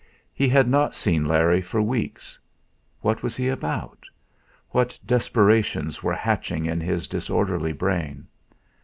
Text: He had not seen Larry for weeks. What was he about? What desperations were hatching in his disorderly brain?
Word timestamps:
He 0.33 0.49
had 0.49 0.67
not 0.67 0.95
seen 0.95 1.27
Larry 1.27 1.61
for 1.61 1.79
weeks. 1.79 2.39
What 3.01 3.21
was 3.21 3.35
he 3.37 3.49
about? 3.49 4.03
What 4.69 4.97
desperations 5.05 6.01
were 6.01 6.15
hatching 6.15 6.65
in 6.65 6.81
his 6.81 7.07
disorderly 7.07 7.71
brain? 7.73 8.25